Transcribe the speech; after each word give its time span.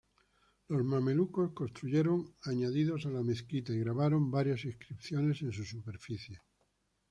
Los 0.67 0.83
mamelucos 0.83 1.51
construyeron 1.51 2.33
añadidos 2.43 3.05
a 3.05 3.09
la 3.11 3.21
mezquita 3.21 3.71
y 3.71 3.77
grabaron 3.81 4.31
varias 4.31 4.65
inscripciones 4.65 5.43
en 5.43 5.53
su 5.53 5.63
superficie. 5.63 6.41